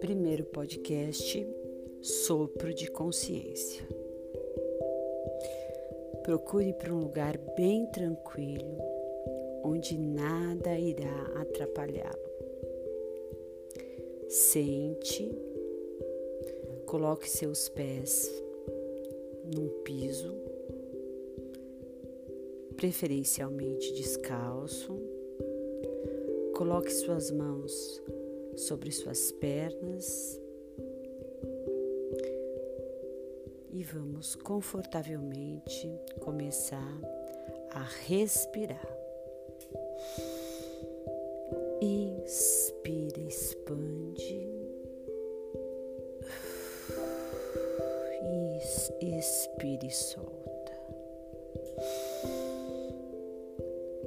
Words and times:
Primeiro 0.00 0.44
podcast 0.46 1.46
Sopro 2.00 2.72
de 2.72 2.90
Consciência. 2.90 3.86
Procure 6.22 6.72
para 6.72 6.94
um 6.94 7.00
lugar 7.00 7.36
bem 7.56 7.86
tranquilo, 7.86 8.78
onde 9.62 9.98
nada 9.98 10.78
irá 10.78 11.32
atrapalhá-lo. 11.36 12.30
Sente, 14.28 15.30
coloque 16.86 17.28
seus 17.28 17.68
pés 17.68 18.42
num 19.54 19.68
piso, 19.82 20.55
preferencialmente 22.76 23.92
descalço. 23.94 24.96
Coloque 26.54 26.92
suas 26.92 27.30
mãos 27.30 28.02
sobre 28.54 28.90
suas 28.90 29.32
pernas 29.32 30.40
e 33.72 33.82
vamos 33.82 34.34
confortavelmente 34.36 35.90
começar 36.20 37.00
a 37.70 37.82
respirar. 38.06 38.86
Inspira, 41.80 43.20
expande. 43.20 44.46
Expire 49.00 49.90
solta. 49.90 50.35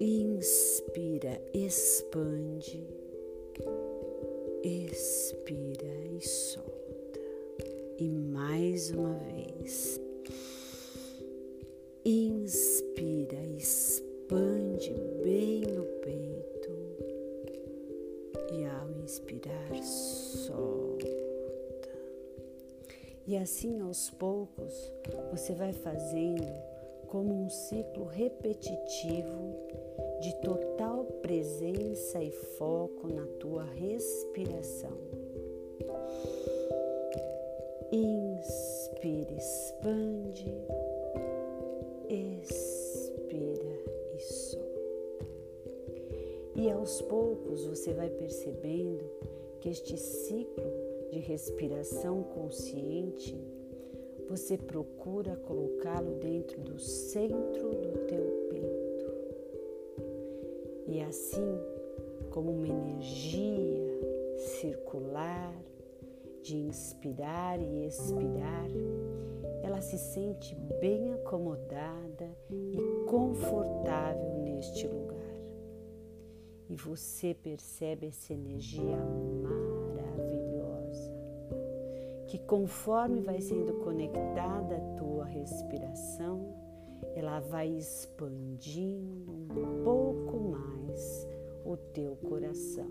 Inspira, 0.01 1.41
expande. 1.53 2.87
Expira 4.63 5.93
e 6.17 6.21
solta. 6.25 7.19
E 7.97 8.07
mais 8.07 8.91
uma 8.91 9.13
vez. 9.15 9.99
Inspira, 12.05 13.43
expande 13.57 14.93
bem 15.21 15.63
no 15.63 15.83
peito. 15.83 16.71
E 18.53 18.63
ao 18.63 18.89
inspirar, 19.03 19.83
solta. 19.83 21.09
E 23.27 23.35
assim 23.35 23.81
aos 23.81 24.09
poucos 24.11 24.93
você 25.29 25.53
vai 25.53 25.73
fazendo 25.73 26.47
como 27.07 27.33
um 27.43 27.49
ciclo 27.49 28.05
repetitivo 28.05 29.88
de 30.19 30.35
total 30.41 31.05
presença 31.21 32.21
e 32.21 32.31
foco 32.31 33.07
na 33.07 33.25
tua 33.39 33.63
respiração. 33.63 34.97
Inspira, 37.91 39.31
expande, 39.31 40.53
expira 42.09 43.79
e 44.15 44.19
solta. 44.19 44.69
E 46.55 46.69
aos 46.69 47.01
poucos 47.03 47.65
você 47.65 47.93
vai 47.93 48.09
percebendo 48.09 49.03
que 49.59 49.69
este 49.69 49.97
ciclo 49.97 50.71
de 51.09 51.19
respiração 51.19 52.23
consciente 52.23 53.35
você 54.27 54.57
procura 54.57 55.35
colocá-lo 55.37 56.15
dentro 56.19 56.61
do 56.61 56.77
centro 56.77 57.69
do 57.69 58.05
teu. 58.05 58.38
E 60.89 61.01
assim, 61.01 61.61
como 62.31 62.51
uma 62.51 62.67
energia 62.67 64.01
circular, 64.59 65.53
de 66.41 66.57
inspirar 66.57 67.61
e 67.61 67.85
expirar, 67.85 68.65
ela 69.61 69.81
se 69.81 69.99
sente 69.99 70.55
bem 70.81 71.13
acomodada 71.13 72.27
e 72.49 73.05
confortável 73.07 74.39
neste 74.39 74.87
lugar. 74.87 75.19
E 76.67 76.75
você 76.75 77.35
percebe 77.35 78.07
essa 78.07 78.33
energia 78.33 78.97
maravilhosa, 79.43 81.13
que 82.25 82.39
conforme 82.39 83.21
vai 83.21 83.41
sendo 83.41 83.73
conectada 83.75 84.75
à 84.75 84.95
tua 84.97 85.25
respiração, 85.25 86.59
ela 87.15 87.39
vai 87.39 87.67
expandindo 87.67 89.31
um 89.31 89.83
pouco 89.83 90.48
o 91.65 91.77
teu 91.77 92.15
coração. 92.15 92.89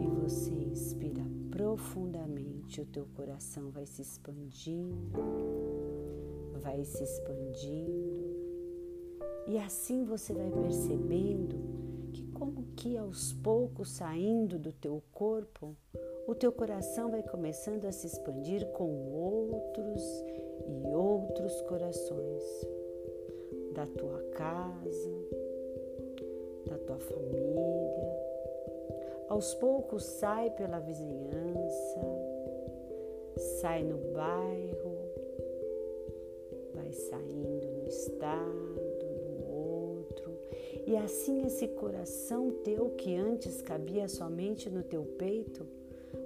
E 0.00 0.06
você 0.22 0.50
inspira 0.50 1.24
profundamente, 1.50 2.80
o 2.80 2.86
teu 2.86 3.06
coração 3.16 3.70
vai 3.70 3.86
se 3.86 4.02
expandindo, 4.02 5.20
vai 6.60 6.84
se 6.84 7.02
expandindo, 7.02 8.18
e 9.46 9.58
assim 9.58 10.04
você 10.04 10.34
vai 10.34 10.50
percebendo 10.50 11.56
que, 12.12 12.22
como 12.32 12.64
que 12.76 12.96
aos 12.96 13.32
poucos 13.32 13.90
saindo 13.90 14.58
do 14.58 14.72
teu 14.72 15.02
corpo, 15.12 15.74
o 16.26 16.34
teu 16.34 16.52
coração 16.52 17.10
vai 17.10 17.22
começando 17.22 17.86
a 17.86 17.92
se 17.92 18.06
expandir 18.06 18.66
com 18.72 19.10
outros 19.10 20.02
e 20.66 20.94
outros 20.94 21.62
corações 21.62 22.42
da 23.72 23.86
tua 23.86 24.22
casa, 24.32 25.10
da 26.68 26.78
tua 26.78 26.98
família. 26.98 28.18
Aos 29.28 29.54
poucos 29.54 30.04
sai 30.04 30.50
pela 30.50 30.78
vizinhança, 30.78 32.00
sai 33.60 33.82
no 33.82 33.98
bairro, 34.12 34.98
vai 36.74 36.92
saindo 36.92 37.66
no 37.66 37.88
estado, 37.88 39.06
no 39.30 39.54
outro, 39.54 40.38
e 40.86 40.96
assim 40.96 41.44
esse 41.46 41.68
coração 41.68 42.50
teu 42.64 42.90
que 42.90 43.14
antes 43.16 43.60
cabia 43.60 44.08
somente 44.08 44.70
no 44.70 44.82
teu 44.82 45.04
peito, 45.04 45.66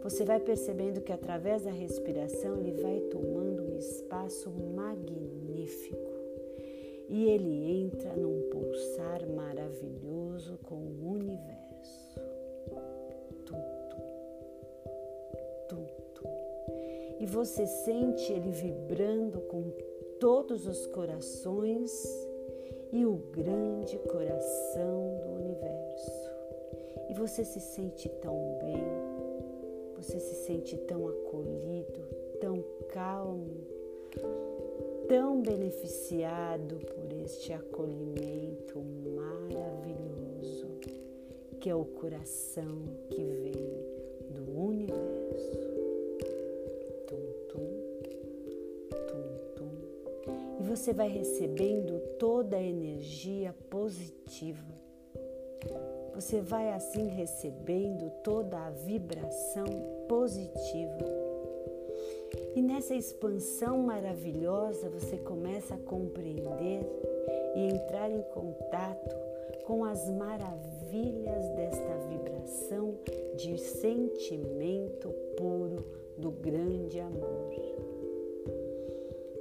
você 0.02 0.24
vai 0.24 0.38
percebendo 0.38 1.00
que 1.00 1.12
através 1.12 1.62
da 1.62 1.70
respiração 1.70 2.58
ele 2.58 2.80
vai 2.80 3.00
tomando 3.10 3.64
um 3.64 3.76
espaço 3.76 4.50
magnífico 4.50 6.11
e 7.08 7.28
ele 7.28 7.84
entra 7.84 8.14
num 8.16 8.48
pulsar 8.50 9.26
maravilhoso 9.28 10.58
com 10.64 10.76
o 10.76 11.12
universo. 11.12 11.52
e 17.22 17.26
você 17.26 17.64
sente 17.64 18.32
ele 18.32 18.50
vibrando 18.50 19.40
com 19.42 19.62
todos 20.18 20.66
os 20.66 20.88
corações 20.88 21.92
e 22.90 23.06
o 23.06 23.14
grande 23.30 23.96
coração 24.10 25.20
do 25.22 25.28
universo. 25.40 26.30
E 27.08 27.14
você 27.14 27.44
se 27.44 27.60
sente 27.60 28.08
tão 28.20 28.58
bem, 28.58 28.82
você 29.96 30.18
se 30.18 30.34
sente 30.46 30.76
tão 30.78 31.06
acolhido, 31.06 32.00
tão 32.40 32.64
calmo, 32.88 33.68
tão 35.08 35.40
beneficiado 35.40 36.76
por 36.94 37.12
este 37.12 37.52
acolhimento 37.52 38.80
maravilhoso 39.14 40.66
que 41.60 41.70
é 41.70 41.74
o 41.74 41.84
coração 41.84 42.82
que 43.08 43.22
vem 43.22 44.34
do 44.34 44.58
universo. 44.58 45.72
você 50.72 50.94
vai 50.94 51.08
recebendo 51.08 52.00
toda 52.18 52.56
a 52.56 52.62
energia 52.62 53.54
positiva. 53.68 54.72
Você 56.14 56.40
vai 56.40 56.72
assim 56.72 57.08
recebendo 57.08 58.10
toda 58.24 58.58
a 58.58 58.70
vibração 58.70 59.66
positiva. 60.08 61.31
E 62.54 62.60
nessa 62.60 62.94
expansão 62.94 63.78
maravilhosa 63.78 64.90
você 64.90 65.16
começa 65.16 65.74
a 65.74 65.78
compreender 65.78 66.86
e 67.56 67.60
entrar 67.60 68.10
em 68.10 68.22
contato 68.34 69.16
com 69.64 69.84
as 69.84 70.10
maravilhas 70.10 71.48
desta 71.50 71.96
vibração 72.08 72.94
de 73.36 73.56
sentimento 73.58 75.08
puro 75.36 75.84
do 76.18 76.30
grande 76.30 77.00
amor. 77.00 77.50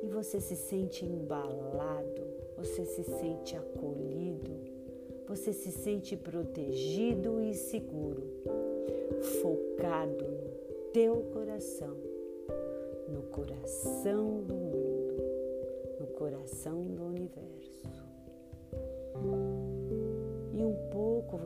Você 0.03 0.39
se 0.39 0.55
sente 0.55 1.05
embalado, 1.05 2.21
você 2.57 2.85
se 2.85 3.03
sente 3.03 3.55
acolhido, 3.55 4.51
você 5.27 5.53
se 5.53 5.71
sente 5.71 6.15
protegido 6.15 7.41
e 7.41 7.53
seguro, 7.53 8.23
focado 9.41 10.25
no 10.25 10.51
teu 10.91 11.23
coração, 11.33 11.95
coração 13.31 14.43
do 14.43 14.55
mundo, 14.55 15.15
no 15.99 16.07
coração 16.07 16.81
do 16.83 17.03
universo. 17.03 17.51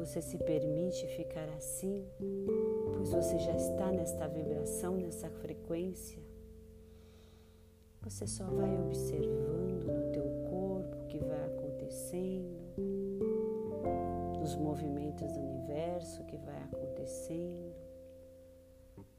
você 0.06 0.22
se 0.22 0.38
permite 0.38 1.08
ficar 1.08 1.50
assim, 1.58 2.06
pois 2.94 3.12
você 3.12 3.40
já 3.40 3.56
está 3.56 3.92
nesta 3.92 4.28
vibração, 4.28 4.96
nessa 4.98 5.28
frequência, 5.30 6.22
você 8.02 8.28
só 8.28 8.46
vai 8.46 8.80
observando 8.80 9.84
no 9.88 10.12
teu 10.12 10.24
corpo 10.48 10.96
o 10.96 11.08
que 11.08 11.18
vai 11.18 11.44
acontecendo, 11.44 12.56
nos 14.40 14.56
movimentos 14.56 15.32
do 15.34 15.40
universo 15.40 16.24
que 16.26 16.38
vai 16.38 16.62
acontecendo, 16.72 17.74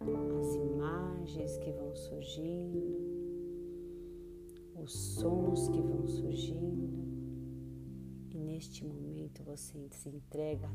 as 0.00 0.54
imagens 0.54 1.56
que 1.58 1.70
vão 1.72 1.94
surgindo, 1.94 2.96
os 4.74 4.92
sons 4.92 5.68
que 5.68 5.80
vão 5.80 6.06
surgindo. 6.06 7.06
E 8.30 8.38
neste 8.38 8.84
momento 8.84 9.42
você 9.42 9.88
se 9.90 10.08
entrega 10.08 10.68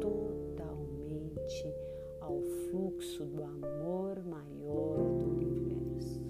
totalmente 0.00 1.74
ao 2.20 2.40
fluxo 2.42 3.24
do 3.24 3.42
amor 3.42 4.22
maior 4.24 4.96
do 5.18 5.30
universo. 5.30 6.20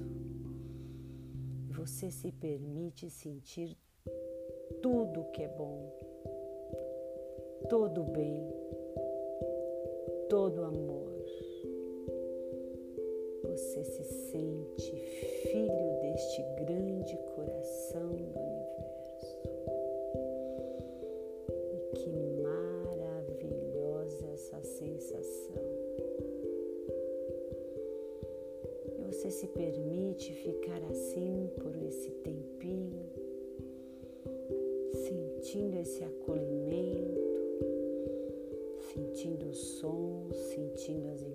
Você 1.71 2.11
se 2.11 2.31
permite 2.33 3.11
sentir 3.11 3.77
tudo 4.83 5.31
que 5.33 5.43
é 5.43 5.49
bom, 5.49 5.93
todo 7.69 8.05
bem, 8.05 8.49
todo 10.29 10.63
amor. 10.63 11.16
Você 13.77 14.03
se 14.05 14.31
sente 14.31 14.97
filho 14.97 16.01
deste 16.01 16.43
grande 16.65 17.15
coração 17.35 18.09
do 18.09 18.25
universo. 18.25 19.39
E 21.75 21.79
que 21.95 22.09
maravilhosa 22.43 24.27
essa 24.33 24.63
sensação. 24.63 25.63
E 28.99 29.03
você 29.03 29.31
se 29.31 29.47
permite 29.49 30.33
ficar 30.33 30.83
assim 30.91 31.51
por 31.59 31.77
esse 31.77 32.11
tempinho, 32.25 33.05
sentindo 34.95 35.77
esse 35.77 36.03
acolhimento, 36.03 37.21
sentindo 38.95 39.51
os 39.51 39.59
sons, 39.59 40.35
sentindo 40.35 41.09
as 41.11 41.26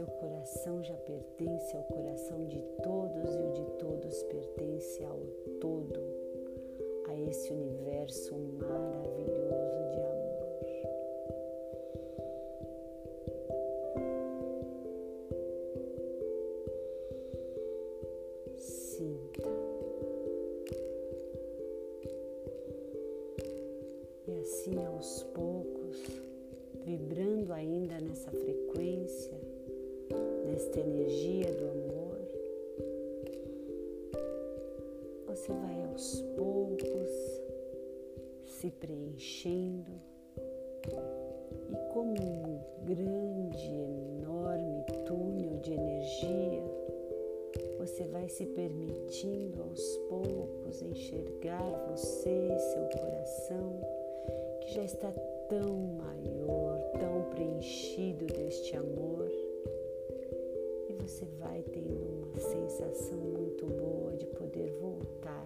seu 0.00 0.06
coração 0.06 0.82
já 0.82 0.94
pertence 0.94 1.76
ao 1.76 1.82
coração 1.82 2.46
de 2.46 2.58
todos 2.82 3.34
e 3.34 3.38
o 3.38 3.52
de 3.52 3.66
todos 3.78 4.22
pertence 4.22 5.04
ao 5.04 5.18
todo, 5.60 6.00
a 7.06 7.18
esse 7.28 7.52
universo 7.52 8.34
maravilhoso 8.34 9.90
de 9.92 10.00
amor. 10.00 10.46
Sinta. 18.56 19.50
E 24.26 24.32
assim 24.40 24.82
aos 24.86 25.24
poucos, 25.34 26.22
vibrando 26.86 27.52
ainda 27.52 28.00
nessa 28.00 28.30
frequência, 28.30 29.39
nesta 30.60 30.80
energia 30.80 31.46
do 31.54 31.70
amor, 31.70 32.18
você 35.26 35.50
vai 35.52 35.84
aos 35.90 36.20
poucos 36.36 37.10
se 38.44 38.70
preenchendo 38.72 39.90
e 41.70 41.92
como 41.94 42.12
um 42.12 42.60
grande, 42.84 43.70
enorme 44.20 44.84
túnel 45.06 45.56
de 45.62 45.72
energia, 45.72 46.62
você 47.78 48.04
vai 48.08 48.28
se 48.28 48.44
permitindo 48.44 49.62
aos 49.62 49.96
poucos 50.10 50.82
enxergar 50.82 51.88
você 51.90 52.58
seu 52.58 53.00
coração 53.00 53.80
que 54.60 54.74
já 54.74 54.84
está 54.84 55.10
tão 55.48 55.74
maior, 55.96 56.78
tão 56.98 57.30
preenchido 57.30 58.26
deste 58.26 58.76
amor 58.76 59.49
você 61.10 61.26
vai 61.40 61.60
tendo 61.72 61.92
uma 62.28 62.38
sensação 62.38 63.18
muito 63.18 63.66
boa 63.66 64.16
de 64.16 64.26
poder 64.26 64.70
voltar, 64.80 65.44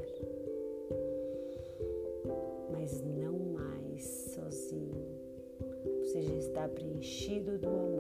mas 2.71 3.01
não 3.01 3.39
mais 3.39 4.05
sozinho. 4.05 5.07
Você 6.03 6.21
já 6.21 6.35
está 6.35 6.69
preenchido 6.69 7.57
do 7.57 7.69
amor 7.69 7.94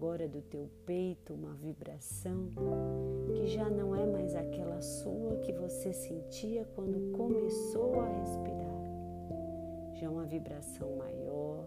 agora 0.00 0.26
do 0.26 0.40
teu 0.40 0.66
peito 0.86 1.34
uma 1.34 1.52
vibração 1.52 2.48
que 3.34 3.46
já 3.48 3.68
não 3.68 3.94
é 3.94 4.06
mais 4.06 4.34
aquela 4.34 4.80
sua 4.80 5.36
que 5.42 5.52
você 5.52 5.92
sentia 5.92 6.64
quando 6.74 7.12
começou 7.12 8.00
a 8.00 8.08
respirar. 8.08 8.82
Já 9.92 10.06
é 10.06 10.08
uma 10.08 10.24
vibração 10.24 10.96
maior, 10.96 11.66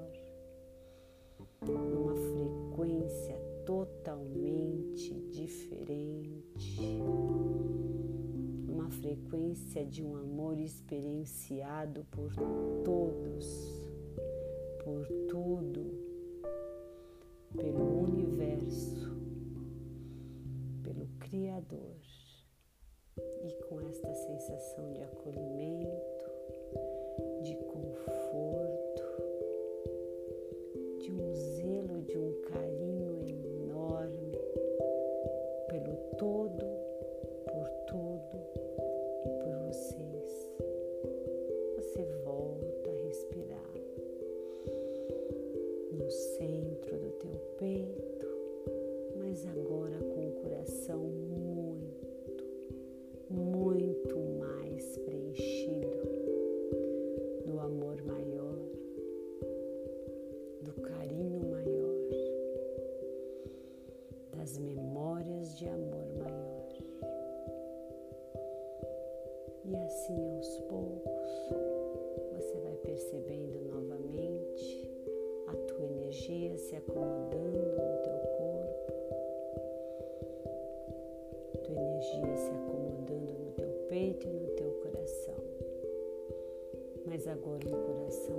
numa 1.62 2.16
frequência 2.16 3.38
totalmente 3.68 5.14
diferente, 5.30 6.82
uma 8.68 8.90
frequência 8.90 9.86
de 9.86 10.04
um 10.04 10.16
amor 10.16 10.60
experienciado 10.60 12.04
por 12.10 12.34
todos, 12.84 13.92
por 14.84 15.06
tudo 15.30 16.13
pelo 17.56 18.04
universo, 18.04 19.16
pelo 20.84 21.08
Criador. 21.20 21.94
E 23.18 23.54
com 23.66 23.80
esta 23.82 24.14
sensação 24.14 24.92
de 24.94 25.04
acolhimento, 25.04 26.26
de 27.44 27.56
conforto, 27.58 29.04
de 31.00 31.12
um 31.12 31.34
zelo, 31.36 32.02
de 32.02 32.18
um 32.18 32.42
carinho 32.44 33.22
enorme 33.28 34.32
pelo 35.68 35.96
todo, 36.18 36.66
por 37.46 37.70
tudo 37.88 38.38
e 39.26 39.30
por 39.44 39.68
vocês. 39.68 40.50
Você 41.76 42.04
volta 42.24 42.90
a 42.90 43.04
respirar 43.06 43.74
no 45.92 46.10
centro 46.10 47.03
teu 47.20 47.36
peito, 47.58 48.28
mas 49.18 49.46
agora 49.48 49.98
com 50.00 50.28
o 50.28 50.34
coração 50.42 51.00
muito, 51.00 52.44
muito 53.30 54.20
mais 54.40 54.98
preenchido 54.98 55.98
do 57.46 57.60
amor 57.60 58.02
maior, 58.04 58.58
do 60.62 60.74
carinho 60.82 61.42
maior, 61.50 62.10
das 64.36 64.58
memórias 64.58 65.58
de 65.58 65.68
amor 65.68 66.08
maior. 66.18 66.68
E 69.66 69.76
assim 69.76 70.36
aos 70.36 70.58
poucos 70.70 71.32
você 72.34 72.60
vai 72.60 72.76
percebendo 72.78 73.62
novamente 73.62 74.33
energia 76.14 76.56
se 76.58 76.76
acomodando 76.76 77.58
no 77.58 77.98
teu 78.04 78.20
corpo, 78.38 78.94
tua 81.64 81.76
energia 81.76 82.38
se 82.38 82.52
acomodando 82.52 83.32
no 83.34 83.52
teu 83.54 83.72
peito 83.90 84.28
e 84.28 84.32
no 84.32 84.48
teu 84.50 84.72
coração. 84.74 85.36
Mas 87.08 87.28
agora 87.28 87.68
um 87.68 87.72
coração, 87.72 88.38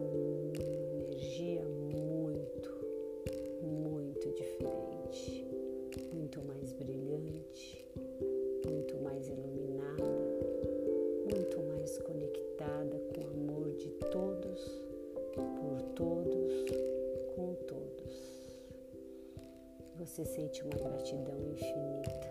você 20.14 20.24
sente 20.26 20.62
uma 20.62 20.76
gratidão 20.76 21.34
infinita. 21.50 22.30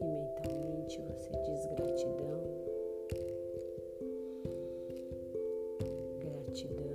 E 0.00 0.04
mentalmente 0.04 1.00
você 1.00 1.30
diz 1.42 1.66
gratidão, 1.74 2.40
gratidão. 6.20 6.92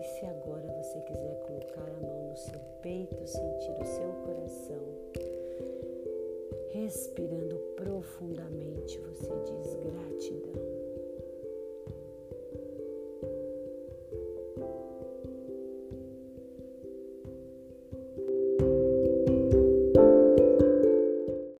E 0.00 0.04
se 0.04 0.24
agora 0.24 0.66
você 0.82 1.00
quiser 1.02 1.38
colocar 1.40 1.82
a 1.82 2.00
mão 2.00 2.30
no 2.30 2.36
seu 2.38 2.58
peito, 2.80 3.26
sentir 3.26 3.72
o 3.78 3.84
seu 3.84 4.12
coração, 4.24 4.82
respirando 6.70 7.58
profundamente, 7.76 8.98
você 9.00 9.30
diz 9.44 9.74
gratidão. 9.76 10.71